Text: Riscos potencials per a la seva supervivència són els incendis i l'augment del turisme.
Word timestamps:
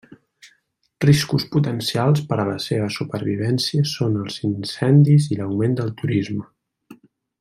Riscos 1.03 1.43
potencials 1.55 2.23
per 2.31 2.39
a 2.43 2.45
la 2.47 2.57
seva 2.67 2.89
supervivència 2.95 3.85
són 3.93 4.17
els 4.25 4.41
incendis 4.53 5.29
i 5.37 5.39
l'augment 5.43 5.77
del 5.83 5.93
turisme. 6.01 6.49